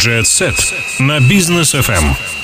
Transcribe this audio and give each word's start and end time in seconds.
Jet 0.00 0.26
Set 0.26 0.74
на 0.98 1.20
бизнес 1.20 1.74
FM. 1.74 2.39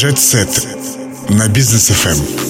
Jet 0.00 0.18
Set 0.18 0.66
на 1.28 1.48
бизнес 1.48 1.90
FM. 1.90 2.49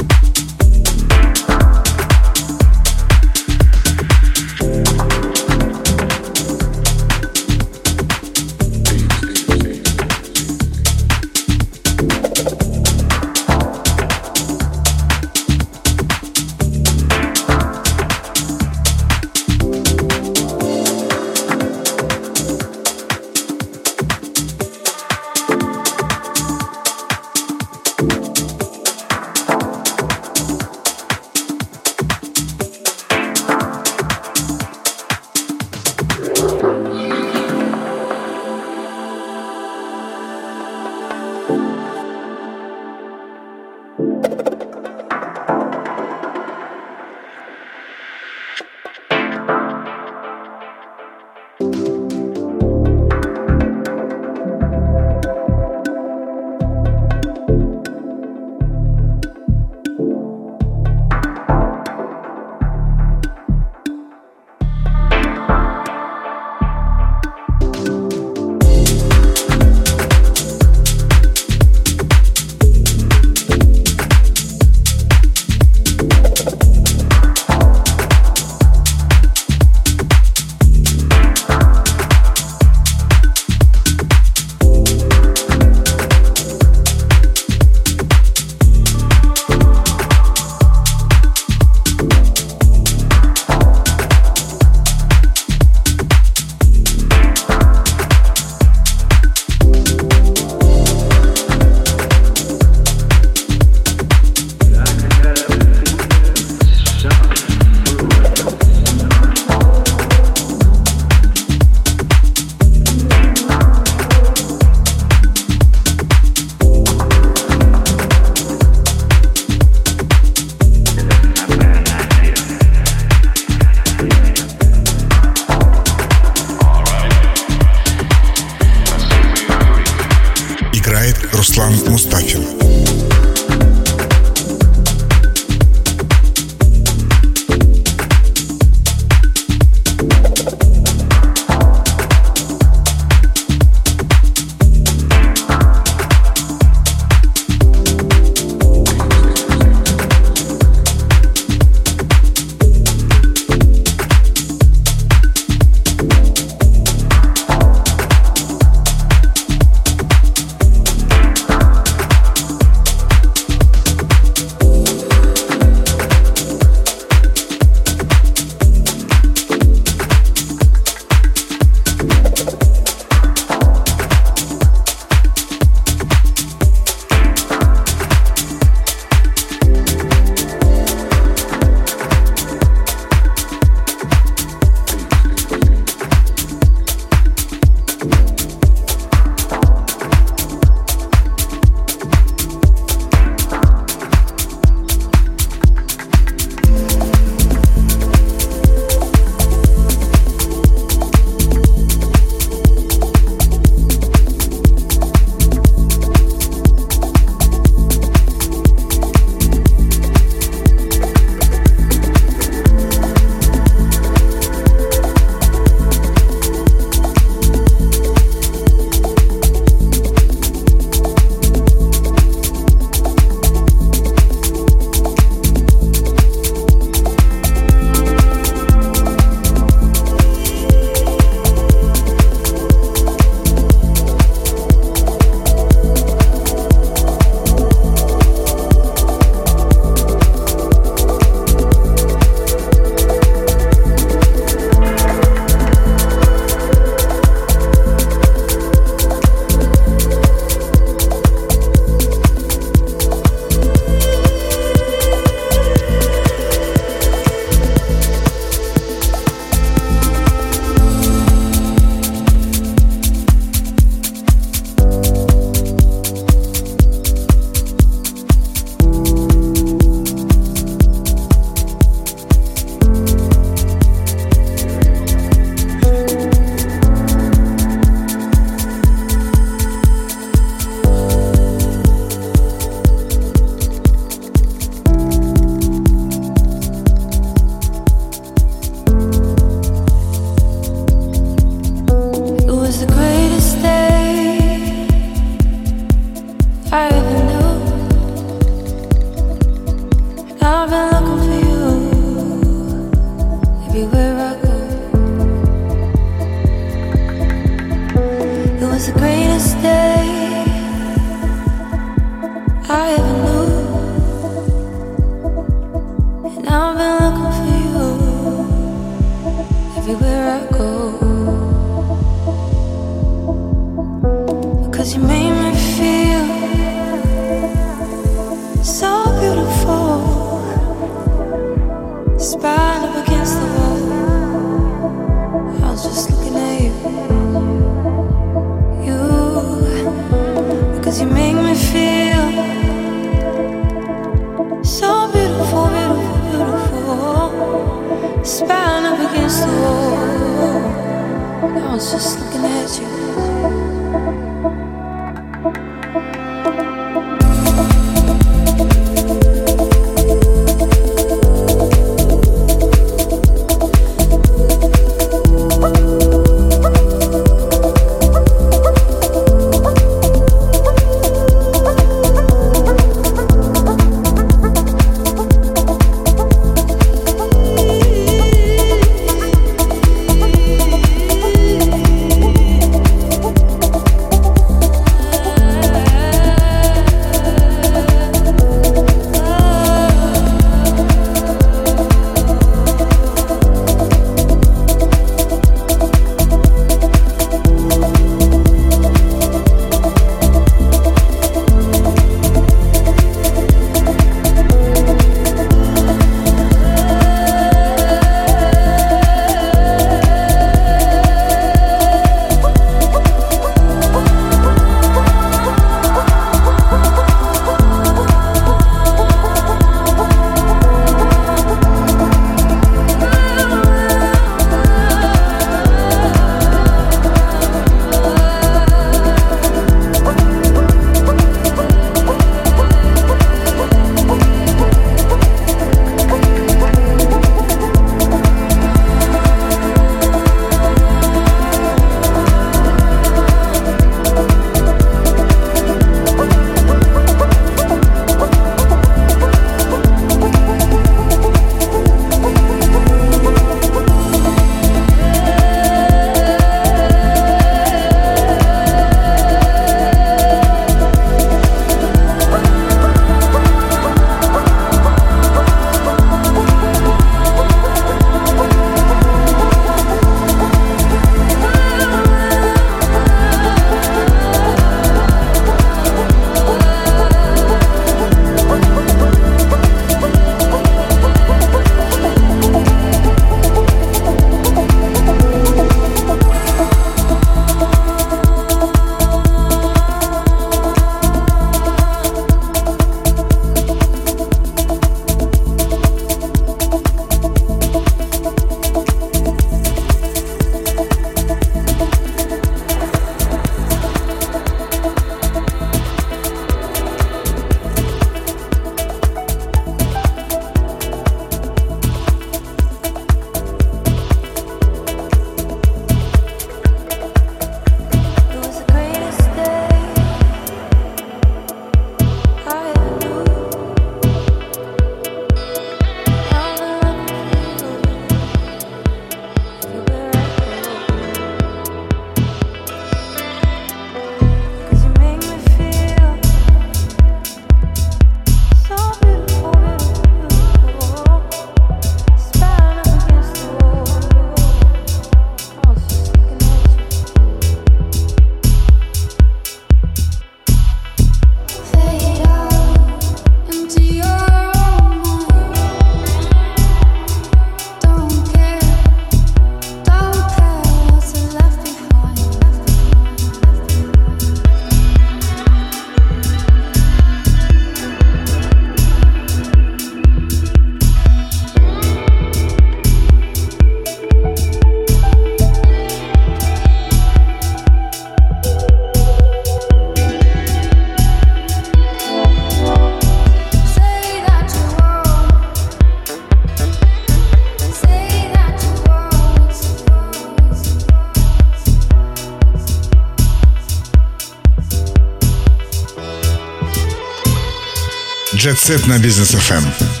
Jet 598.41 598.87
на 598.87 598.97
бизнес 598.97 599.35
FM. 599.35 600.00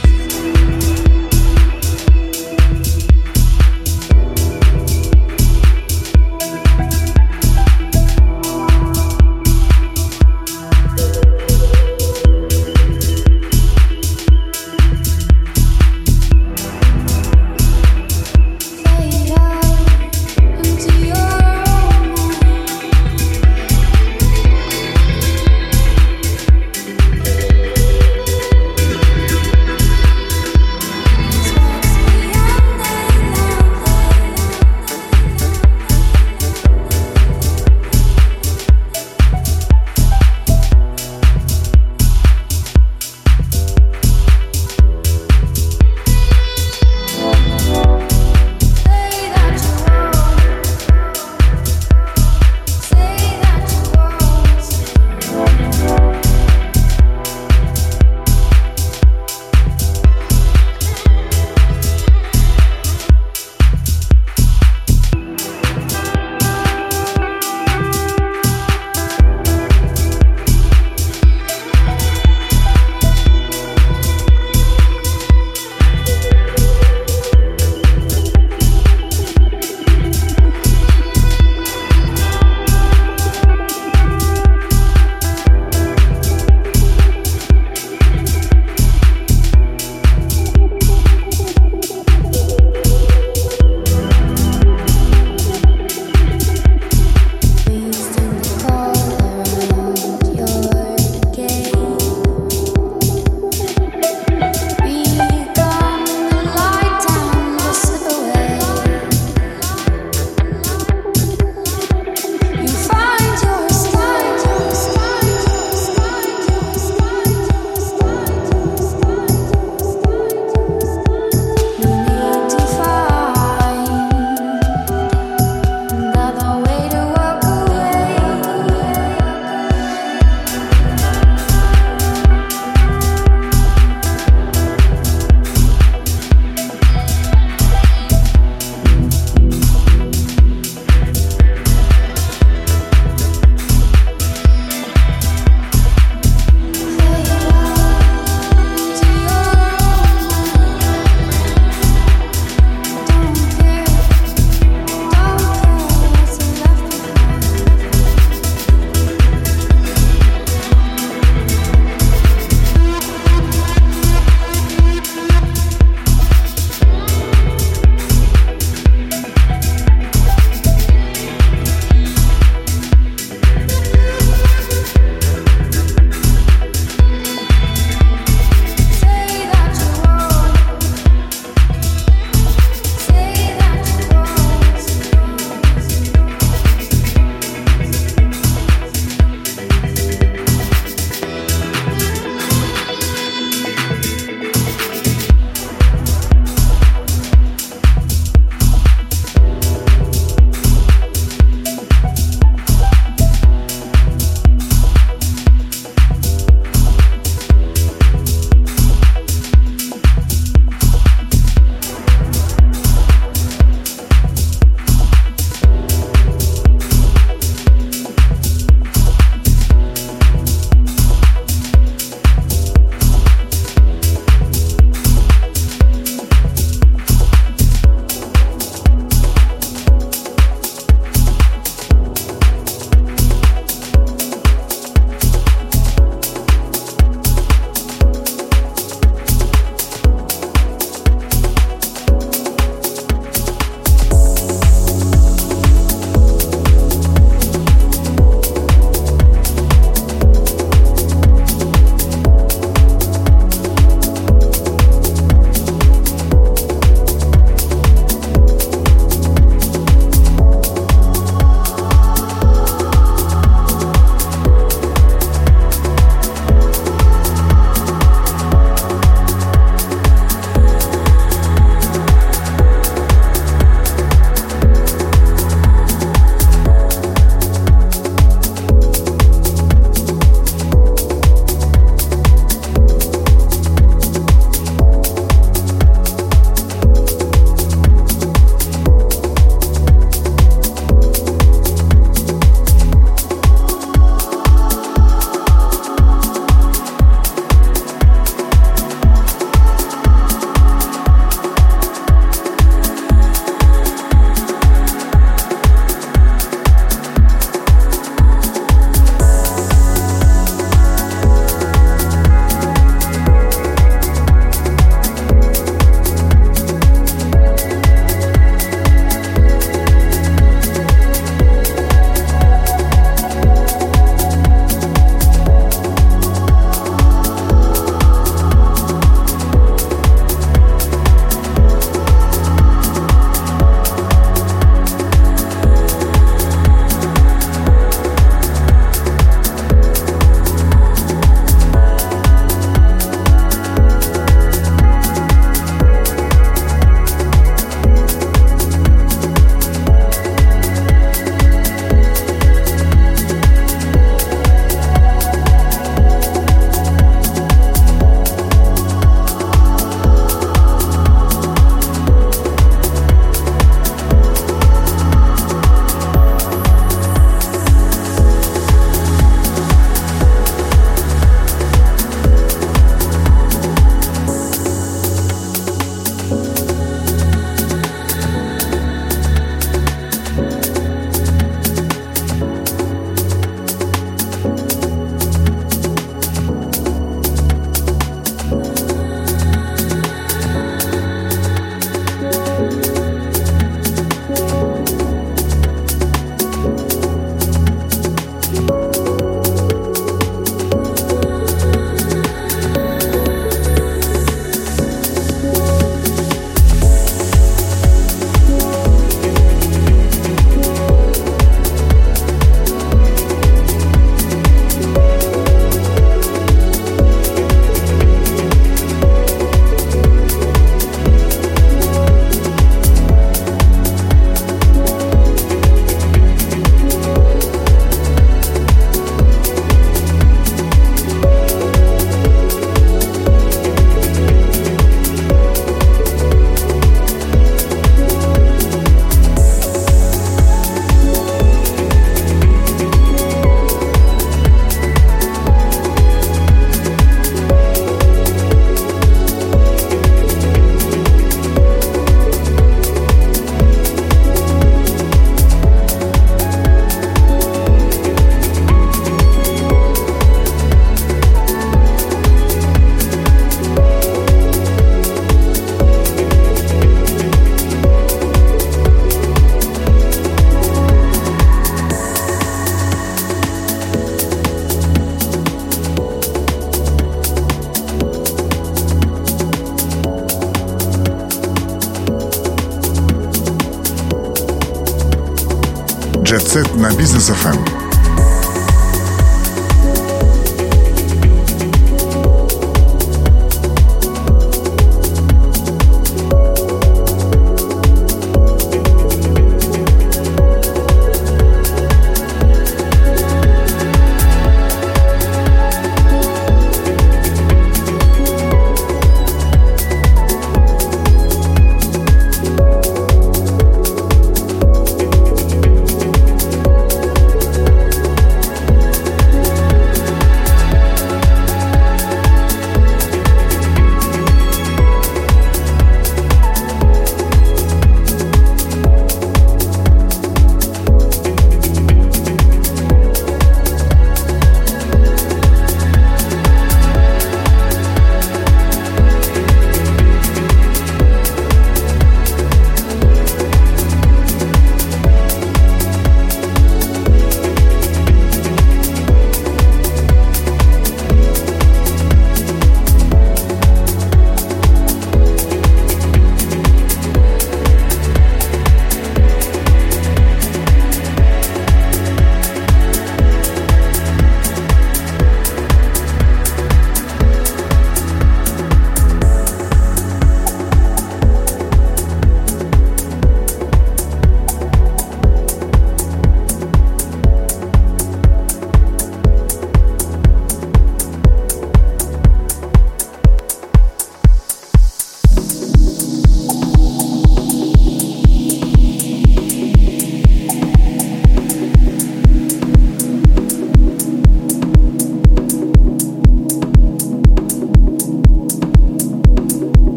FM. 487.33 487.60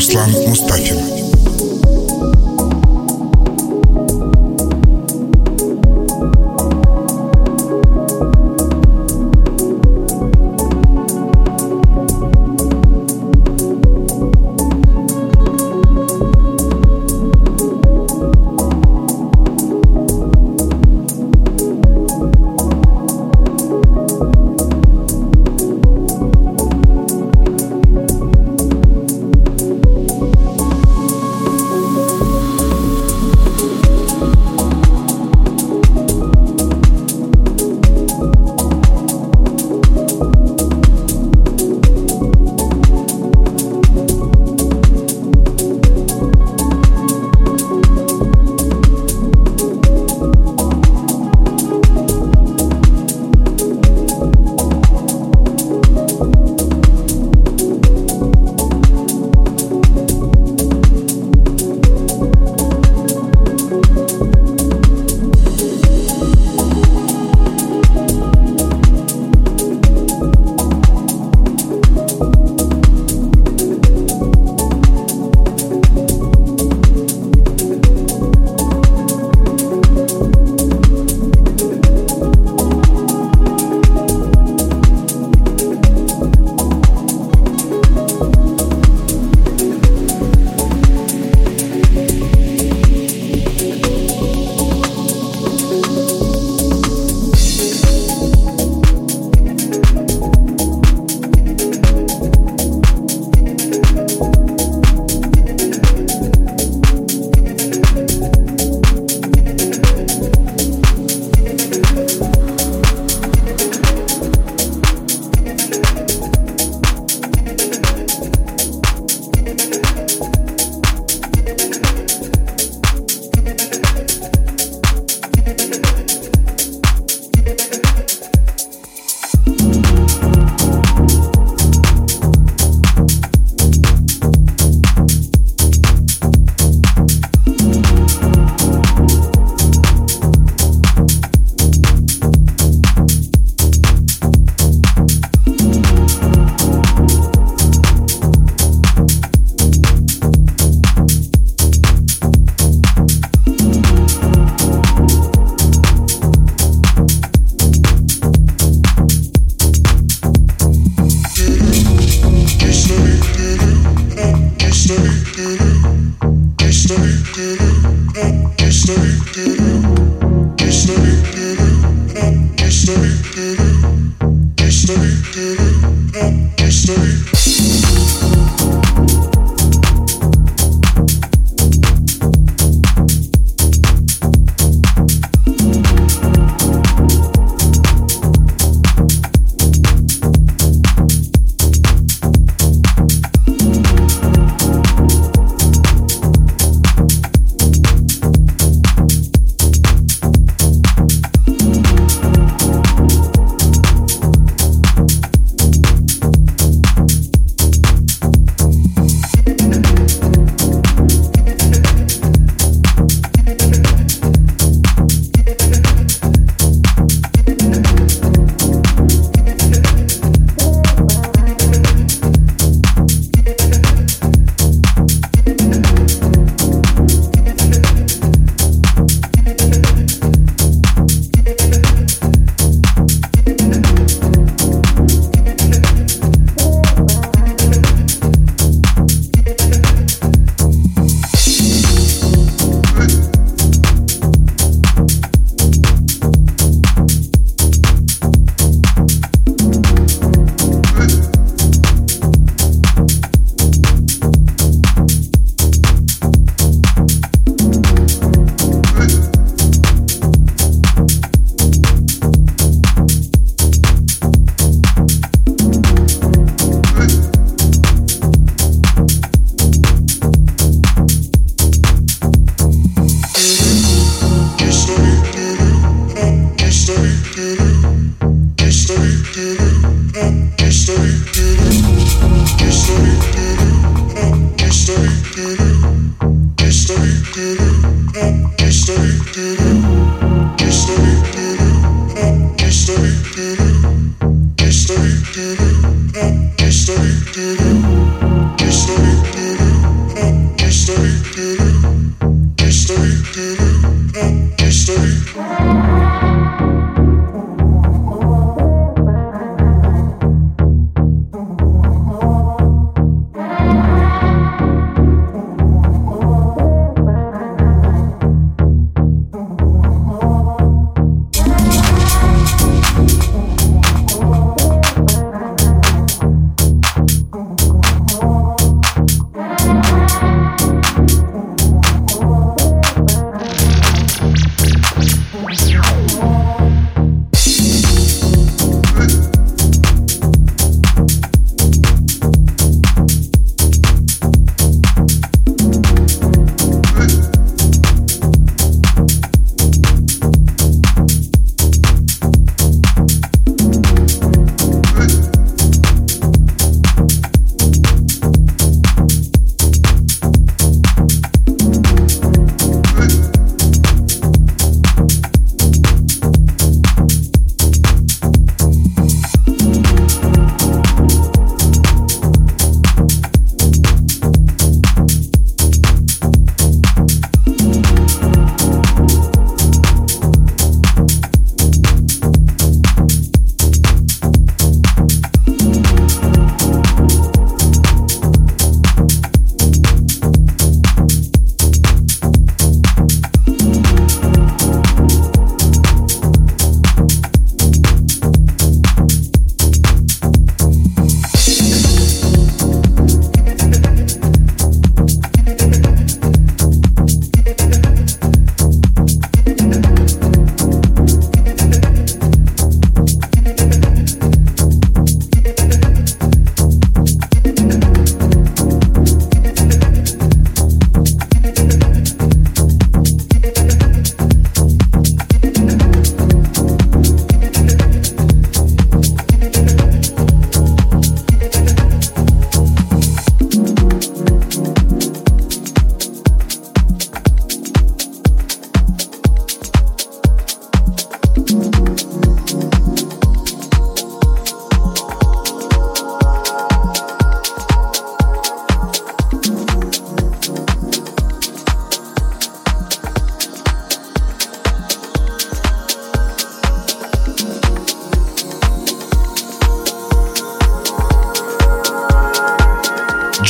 Руслан 0.00 0.30
Мустафин. 0.46 1.09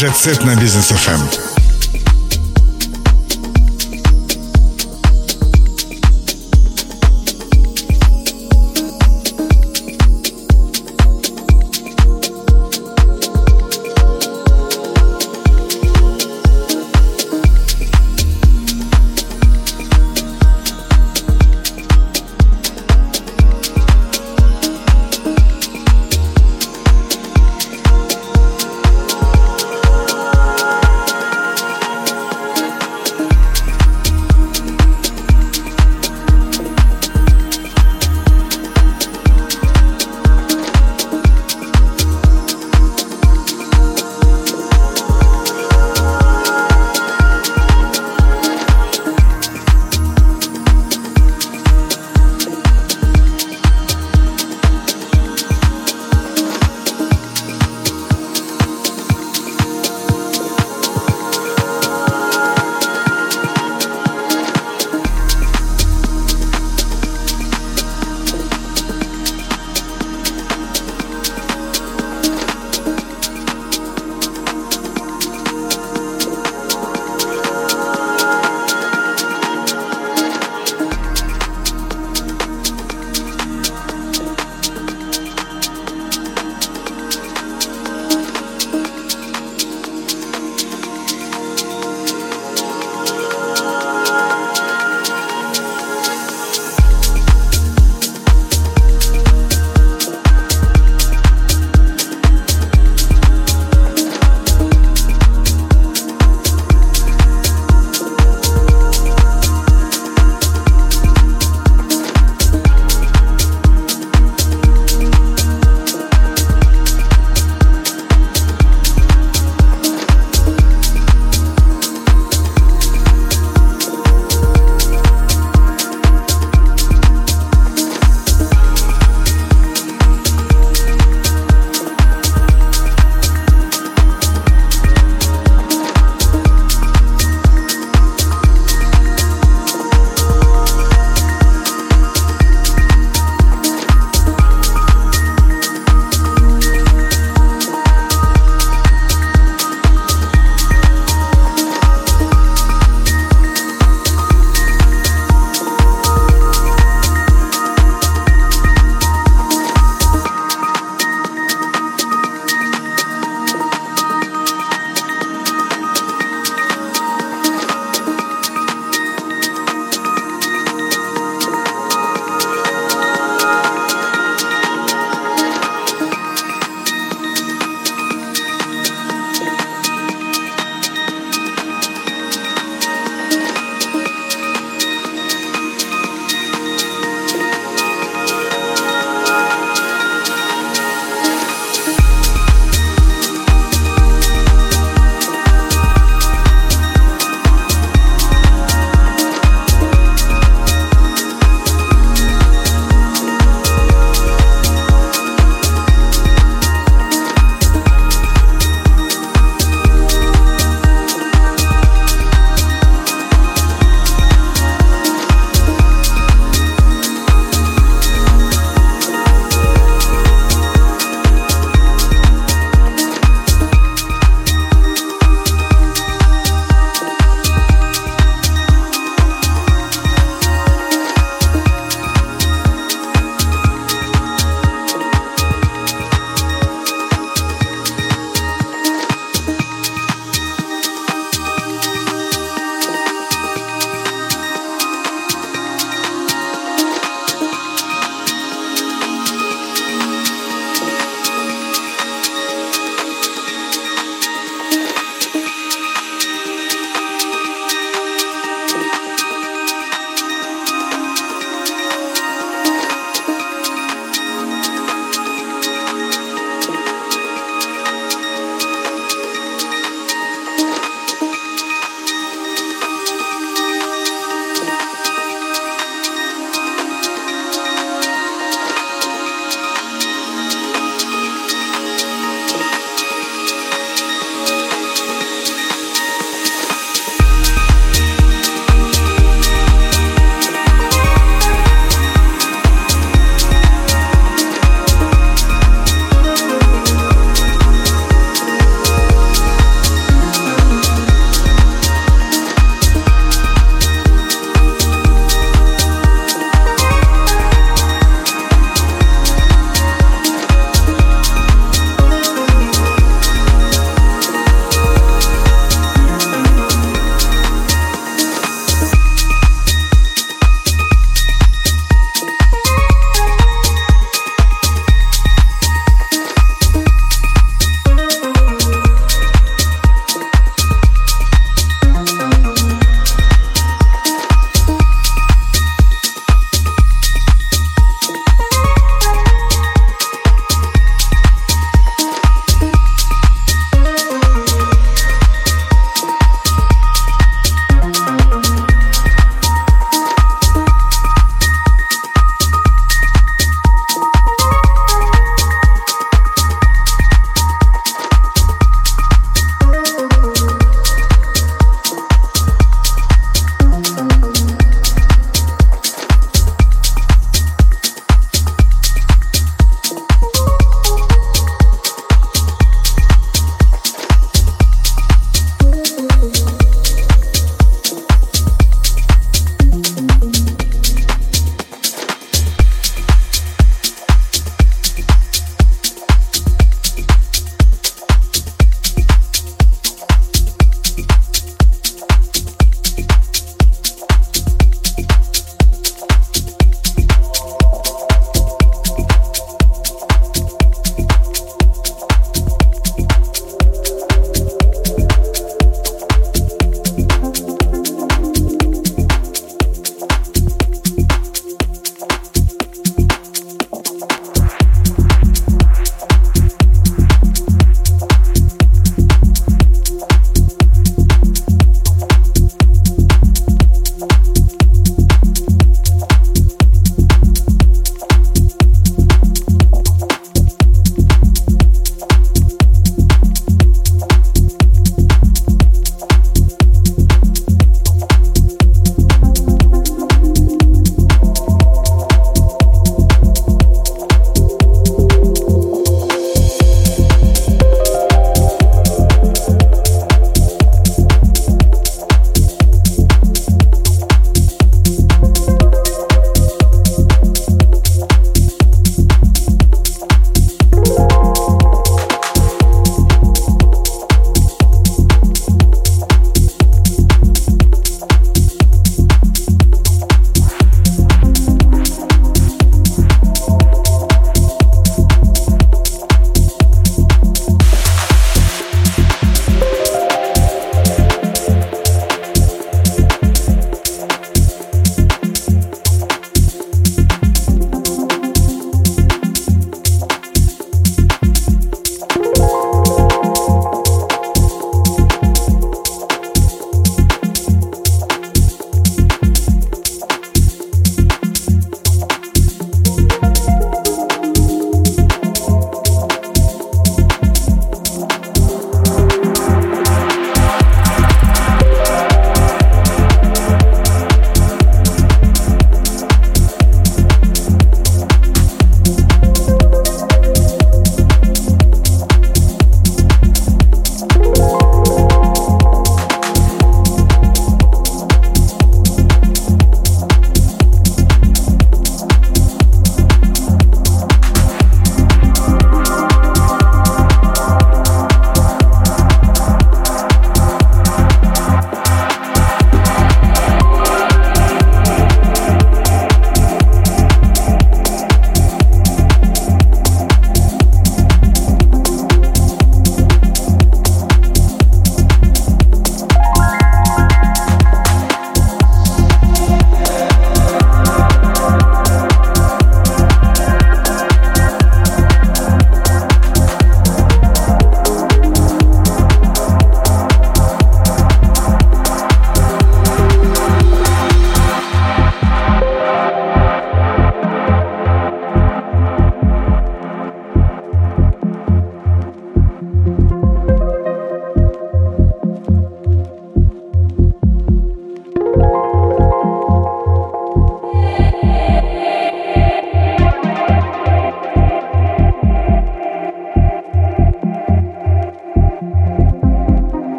Jet 0.00 0.16
Set 0.16 0.44
на 0.44 0.54
бизнес 0.54 0.92
FM. 0.92 1.69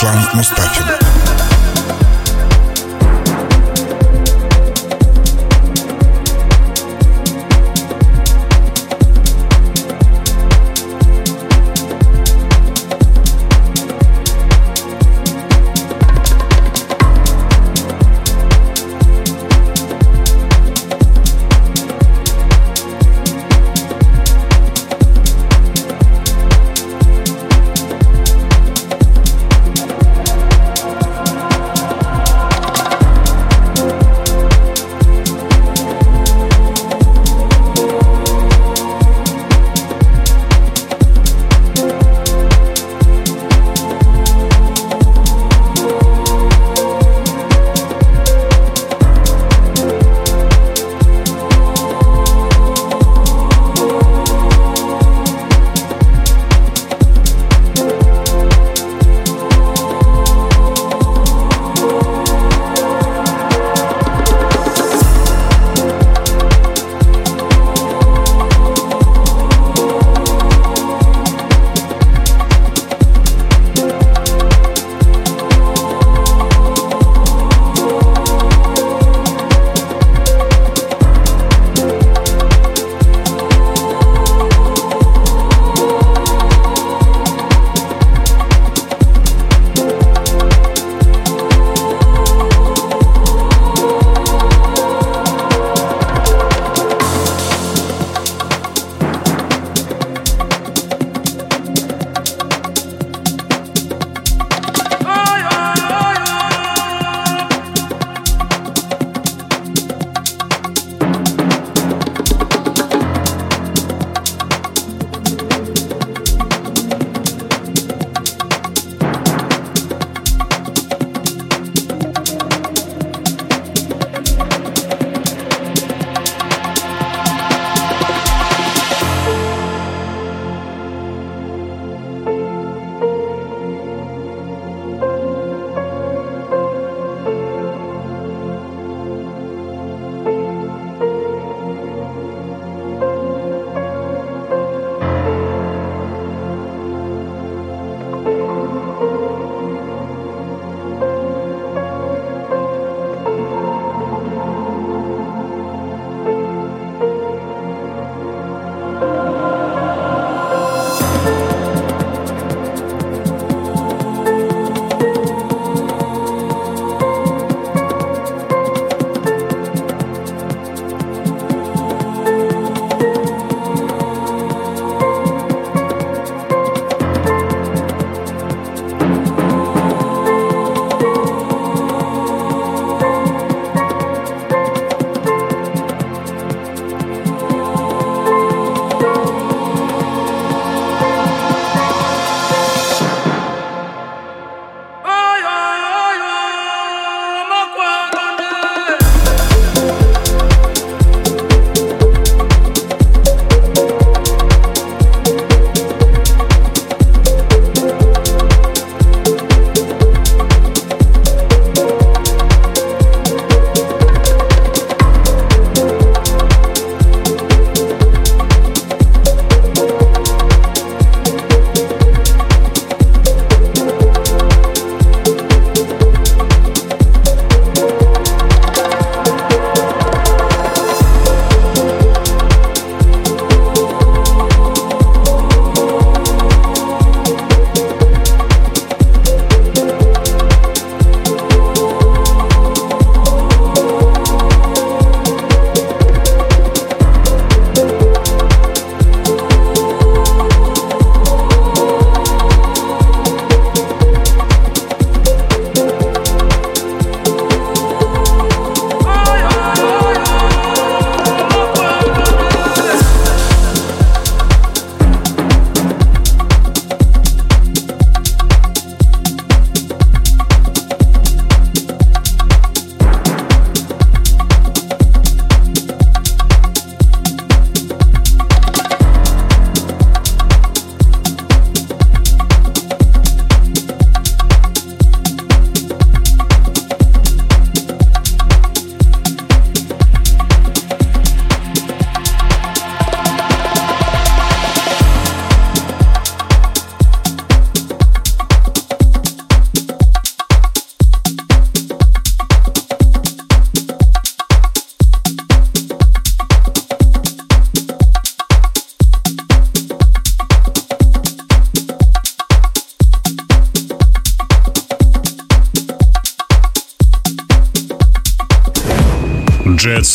Islamic 0.00 0.34
mistaken. 0.34 1.09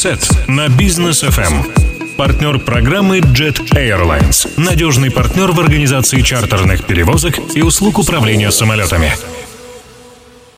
Set 0.06 0.48
на 0.48 0.70
бизнес 0.70 1.24
FM. 1.24 1.66
Партнер 2.16 2.60
программы 2.60 3.22
Jet 3.22 3.72
Airlines. 3.72 4.48
Надежный 4.56 5.10
партнер 5.10 5.52
в 5.52 5.60
организации 5.60 6.22
чартерных 6.22 6.86
перевозок 6.86 7.40
и 7.56 7.64
услуг 7.64 7.98
управления 7.98 8.52
самолетами. 8.52 9.14